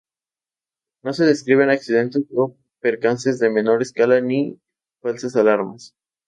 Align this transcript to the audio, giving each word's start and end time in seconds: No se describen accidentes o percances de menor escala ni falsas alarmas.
No 1.03 1.13
se 1.13 1.25
describen 1.25 1.69
accidentes 1.69 2.23
o 2.35 2.57
percances 2.79 3.37
de 3.37 3.51
menor 3.51 3.83
escala 3.83 4.19
ni 4.19 4.59
falsas 4.99 5.35
alarmas. 5.35 5.93